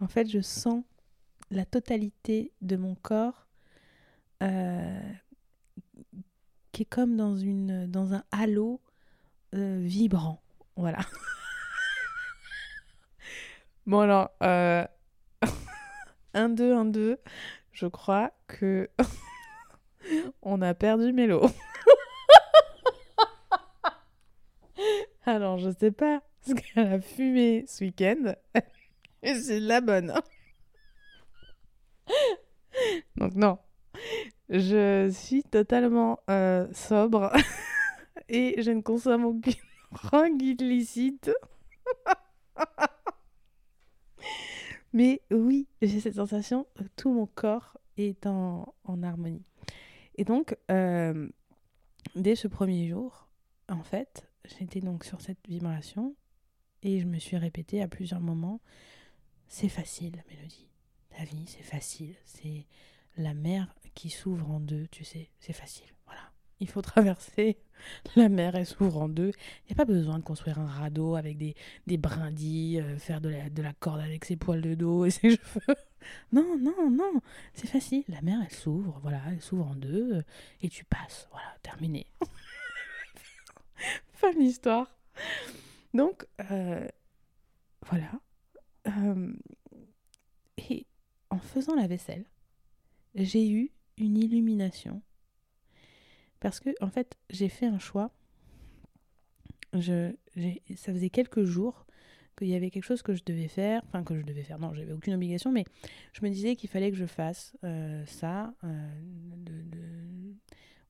[0.00, 0.84] En fait, je sens
[1.50, 3.46] la totalité de mon corps
[4.42, 5.12] euh,
[6.72, 8.82] qui est comme dans, une, dans un halo
[9.54, 10.42] euh, vibrant.
[10.76, 10.98] Voilà.
[13.86, 14.86] bon alors, euh...
[16.36, 17.18] 1, 2, 1, 2,
[17.72, 18.90] je crois que
[20.42, 21.46] on a perdu Mélo.
[25.26, 28.36] Alors, je sais pas ce qu'elle a fumé ce week-end,
[29.22, 30.14] mais c'est la bonne.
[33.16, 33.58] Donc non,
[34.48, 37.32] je suis totalement euh, sobre
[38.28, 39.54] et je ne consomme aucune
[39.90, 41.32] drogue illicite.
[44.92, 49.44] Mais oui, j'ai cette sensation, tout mon corps est en, en harmonie.
[50.14, 51.28] Et donc, euh,
[52.14, 53.28] dès ce premier jour,
[53.68, 56.14] en fait, j'étais donc sur cette vibration
[56.82, 58.60] et je me suis répété à plusieurs moments,
[59.48, 60.68] c'est facile, la mélodie.
[61.18, 62.14] La vie, c'est facile.
[62.24, 62.66] C'est
[63.16, 65.86] la mer qui s'ouvre en deux, tu sais, c'est facile.
[66.04, 66.20] Voilà.
[66.60, 67.58] Il faut traverser
[68.14, 69.32] la mer, elle s'ouvre en deux.
[69.64, 71.54] Il n'y a pas besoin de construire un radeau avec des,
[71.86, 75.10] des brindilles, euh, faire de la, de la corde avec ses poils de dos et
[75.10, 75.76] ses cheveux.
[76.32, 77.20] Non, non, non,
[77.54, 78.04] c'est facile.
[78.08, 80.22] La mer, elle s'ouvre, voilà, elle s'ouvre en deux
[80.60, 81.28] et tu passes.
[81.30, 82.06] Voilà, terminé.
[84.20, 84.94] fin de l'histoire.
[85.94, 86.86] Donc, euh,
[87.86, 88.12] voilà.
[90.58, 90.86] et
[91.30, 92.24] en faisant la vaisselle,
[93.14, 95.02] j'ai eu une illumination.
[96.40, 98.10] Parce que, en fait, j'ai fait un choix.
[99.72, 100.14] Je,
[100.76, 101.86] ça faisait quelques jours
[102.36, 103.82] qu'il y avait quelque chose que je devais faire.
[103.86, 104.58] Enfin, que je devais faire.
[104.58, 105.64] Non, j'avais aucune obligation, mais
[106.12, 108.54] je me disais qu'il fallait que je fasse euh, ça.
[108.64, 108.90] Euh,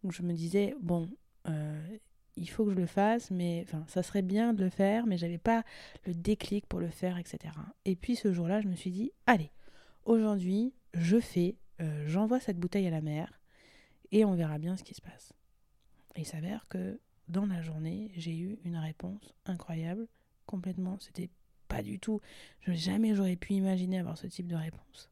[0.03, 1.09] où je me disais, bon,
[1.49, 1.99] euh,
[2.37, 5.17] il faut que je le fasse, mais enfin, ça serait bien de le faire, mais
[5.17, 5.65] j'avais pas
[6.07, 7.55] le déclic pour le faire, etc.
[7.85, 9.51] Et puis ce jour-là, je me suis dit, allez,
[10.05, 13.41] aujourd'hui, je fais euh, j'envoie cette bouteille à la mer
[14.11, 15.33] et on verra bien ce qui se passe.
[16.17, 20.07] il s'avère que dans la journée, j'ai eu une réponse incroyable,
[20.47, 21.29] complètement, c'était
[21.69, 22.21] pas du tout,
[22.67, 25.11] jamais j'aurais pu imaginer avoir ce type de réponse.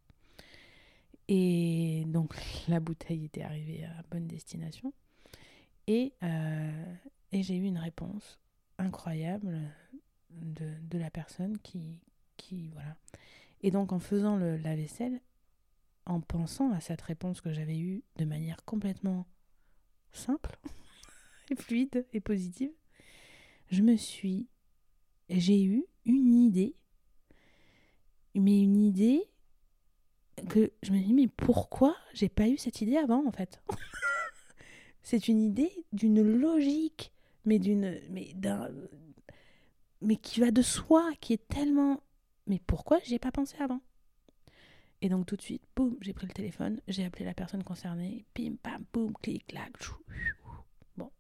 [1.29, 2.35] Et donc
[2.69, 4.93] la bouteille était arrivée à bonne destination.
[5.87, 6.95] Et, euh,
[7.35, 8.39] et j'ai eu une réponse
[8.79, 9.61] incroyable
[10.31, 12.01] de, de, la personne qui,
[12.37, 12.69] qui.
[12.69, 12.97] Voilà.
[13.61, 15.21] Et donc en faisant le, la vaisselle,
[16.07, 19.27] en pensant à cette réponse que j'avais eue de manière complètement
[20.13, 20.57] simple
[21.51, 22.71] et fluide et positive,
[23.69, 24.49] je me suis
[25.29, 26.77] j'ai eu une idée
[28.35, 29.25] mais une idée
[30.49, 33.61] que je me dis mais pourquoi j'ai pas eu cette idée avant en fait?
[35.03, 37.14] C'est une idée d'une logique
[37.45, 38.71] mais d'une mais d'un
[40.01, 42.01] mais qui va de soi qui est tellement
[42.47, 43.81] mais pourquoi j'ai pas pensé avant?
[45.01, 48.25] Et donc tout de suite, boum, j'ai pris le téléphone, j'ai appelé la personne concernée,
[48.35, 49.97] pim, pam, boum, clic, clac, chou,
[50.97, 51.11] Bon.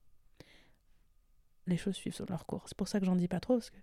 [1.66, 2.64] Les choses suivent sur leur cours.
[2.66, 3.76] C'est pour ça que j'en dis pas trop, parce que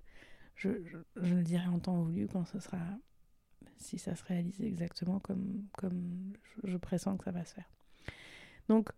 [0.56, 2.80] je, je, le dirai en temps voulu quand ce sera.
[3.78, 7.72] Si ça se réalise exactement comme, comme je, je pressens que ça va se faire.
[8.70, 8.90] Donc,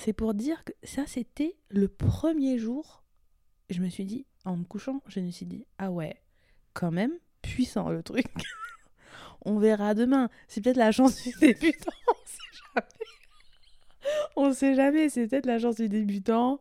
[0.00, 3.04] c'est pour dire que ça, c'était le premier jour.
[3.68, 6.16] Je me suis dit, en me couchant, je me suis dit, ah ouais,
[6.72, 8.26] quand même, puissant le truc.
[9.42, 10.30] On verra demain.
[10.48, 11.92] C'est peut-être la chance du débutant.
[12.08, 12.86] On sait jamais.
[14.36, 15.08] On sait jamais.
[15.10, 16.60] C'est peut-être la chance du débutant.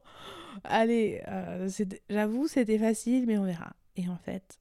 [0.65, 1.69] Allez, euh,
[2.10, 3.73] j'avoue, c'était facile, mais on verra.
[3.95, 4.60] Et en fait,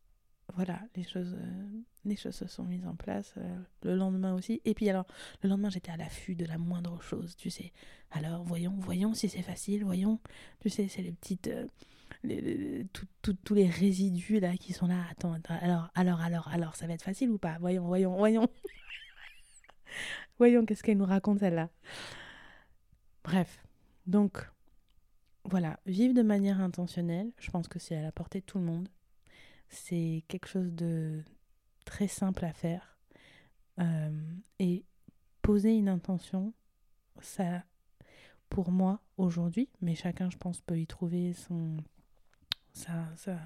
[0.55, 4.61] voilà, les choses, euh, les choses se sont mises en place euh, le lendemain aussi.
[4.65, 5.07] Et puis alors,
[5.43, 7.73] le lendemain, j'étais à l'affût de la moindre chose, tu sais.
[8.11, 10.19] Alors, voyons, voyons si c'est facile, voyons.
[10.61, 11.51] Tu sais, c'est les petites
[13.23, 15.05] tous les résidus là qui sont là.
[15.11, 17.59] Attends, alors, alors, alors, alors, ça va être facile ou pas?
[17.59, 18.49] Voyons, voyons, voyons.
[20.39, 21.71] voyons, qu'est-ce qu'elle nous raconte celle-là?
[23.25, 23.63] Bref,
[24.07, 24.49] donc,
[25.45, 28.65] voilà, vivre de manière intentionnelle, je pense que c'est à la portée de tout le
[28.65, 28.89] monde.
[29.69, 31.23] C'est quelque chose de
[31.89, 32.99] très simple à faire.
[33.81, 34.11] Euh,
[34.59, 34.85] et
[35.41, 36.53] poser une intention,
[37.21, 37.65] ça,
[38.51, 41.79] pour moi, aujourd'hui, mais chacun, je pense, peut y trouver son,
[42.75, 43.39] ça, ça,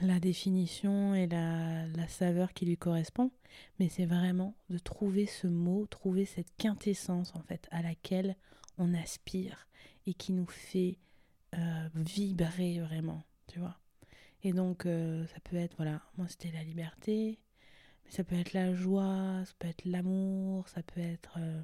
[0.00, 3.30] la définition et la, la saveur qui lui correspond,
[3.78, 8.36] mais c'est vraiment de trouver ce mot, trouver cette quintessence en fait à laquelle
[8.78, 9.68] on aspire
[10.06, 10.98] et qui nous fait
[11.54, 13.78] euh, vibrer vraiment, tu vois.
[14.44, 17.38] Et donc euh, ça peut être, voilà, moi c'était la liberté,
[18.04, 21.34] mais ça peut être la joie, ça peut être l'amour, ça peut être...
[21.38, 21.62] Euh,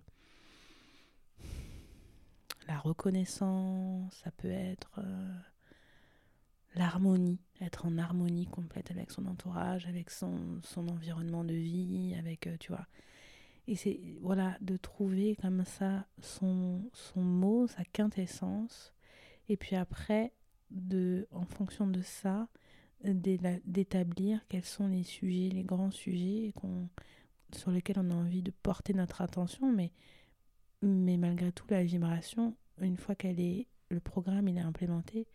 [2.66, 5.34] la reconnaissance, ça peut être euh,
[6.74, 12.48] l'harmonie, être en harmonie complète avec son entourage, avec son, son environnement de vie, avec,
[12.58, 12.86] tu vois.
[13.66, 18.94] Et c'est, voilà, de trouver comme ça son, son mot, sa quintessence,
[19.48, 20.32] et puis après,
[20.70, 22.48] de, en fonction de ça,
[23.04, 26.52] d'établir quels sont les sujets, les grands sujets
[27.52, 29.92] sur lesquels on a envie de porter notre attention, mais
[30.82, 35.26] mais malgré tout, la vibration, une fois qu'elle est, le programme il est implémenté,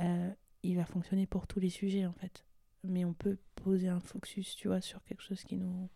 [0.00, 0.30] euh,
[0.64, 2.44] il va fonctionner pour tous les sujets en fait.
[2.84, 5.88] Mais on peut poser un focus, tu vois, sur quelque chose qui nous,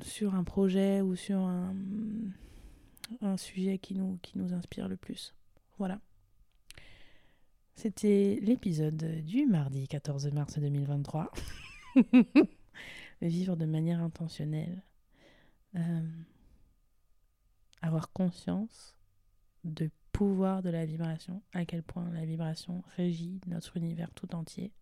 [0.00, 1.74] sur un projet ou sur un,
[3.20, 5.34] un sujet qui nous, qui nous inspire le plus.
[5.76, 6.00] Voilà.
[7.82, 11.32] C'était l'épisode du mardi 14 mars 2023.
[13.22, 14.82] Vivre de manière intentionnelle.
[15.76, 16.06] Euh,
[17.80, 18.98] avoir conscience
[19.64, 24.74] de pouvoir de la vibration, à quel point la vibration régit notre univers tout entier.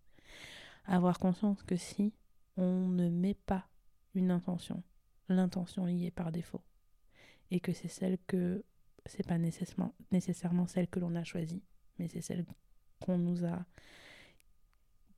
[0.85, 2.13] Avoir conscience que si
[2.57, 3.69] on ne met pas
[4.17, 4.83] une intention,
[5.29, 6.65] l'intention y est par défaut.
[7.53, 8.65] Et que c'est celle que
[9.07, 11.63] c'est pas nécessairement, nécessairement celle que l'on a choisie,
[12.01, 12.45] mais c'est celle
[13.01, 13.65] qu'on nous a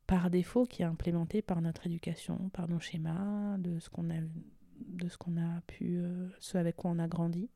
[0.06, 4.20] par défaut qui est implémentée par notre éducation, par nos schémas, de ce qu'on a
[4.80, 7.50] de ce qu'on a pu euh, ce avec quoi on a grandi.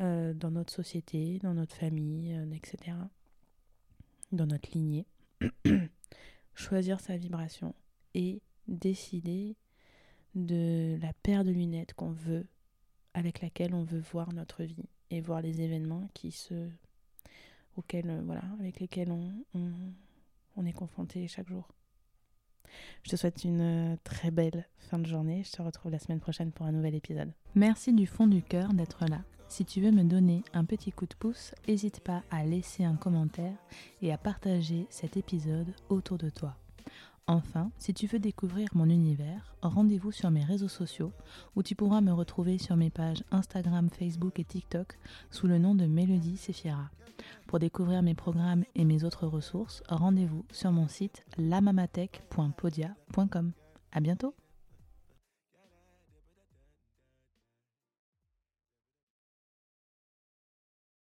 [0.00, 2.96] Euh, dans notre société, dans notre famille, euh, etc.
[4.30, 5.06] Dans notre lignée.
[6.54, 7.74] Choisir sa vibration
[8.14, 9.56] et décider
[10.34, 12.46] de la paire de lunettes qu'on veut,
[13.14, 16.68] avec laquelle on veut voir notre vie et voir les événements qui se,
[17.76, 19.70] auxquels, euh, voilà, avec lesquels on, on,
[20.56, 21.68] on est confronté chaque jour.
[23.04, 25.42] Je te souhaite une très belle fin de journée.
[25.44, 27.32] Je te retrouve la semaine prochaine pour un nouvel épisode.
[27.54, 29.22] Merci du fond du cœur d'être là.
[29.48, 32.96] Si tu veux me donner un petit coup de pouce, n'hésite pas à laisser un
[32.96, 33.56] commentaire
[34.02, 36.56] et à partager cet épisode autour de toi.
[37.28, 41.10] Enfin, si tu veux découvrir mon univers, rendez-vous sur mes réseaux sociaux
[41.56, 44.96] où tu pourras me retrouver sur mes pages Instagram, Facebook et TikTok
[45.30, 46.88] sous le nom de Mélodie Sephira.
[47.48, 53.52] Pour découvrir mes programmes et mes autres ressources, rendez-vous sur mon site lamamatech.podia.com.
[53.90, 54.32] À bientôt!